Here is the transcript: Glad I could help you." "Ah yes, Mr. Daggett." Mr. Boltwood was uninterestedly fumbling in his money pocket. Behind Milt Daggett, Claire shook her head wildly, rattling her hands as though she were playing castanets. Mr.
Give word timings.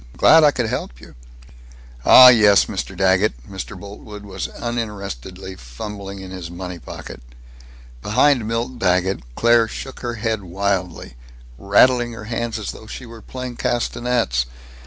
Glad 0.17 0.43
I 0.43 0.49
could 0.49 0.65
help 0.65 0.99
you." 0.99 1.13
"Ah 2.03 2.29
yes, 2.29 2.65
Mr. 2.65 2.97
Daggett." 2.97 3.47
Mr. 3.47 3.79
Boltwood 3.79 4.23
was 4.23 4.47
uninterestedly 4.47 5.55
fumbling 5.55 6.17
in 6.17 6.31
his 6.31 6.49
money 6.49 6.79
pocket. 6.79 7.21
Behind 8.01 8.47
Milt 8.47 8.79
Daggett, 8.79 9.19
Claire 9.35 9.67
shook 9.67 9.99
her 9.99 10.15
head 10.15 10.41
wildly, 10.43 11.17
rattling 11.59 12.13
her 12.13 12.23
hands 12.25 12.57
as 12.57 12.71
though 12.71 12.87
she 12.87 13.05
were 13.05 13.21
playing 13.21 13.57
castanets. 13.57 14.45
Mr. 14.45 14.77